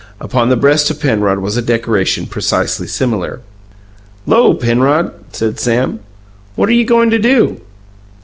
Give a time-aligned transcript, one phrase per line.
[0.19, 3.39] Upon the breast of Penrod was a decoration precisely similar.
[4.25, 5.99] "'Lo, Penrod," said Sam.
[6.55, 7.61] "What are you goin' to do?"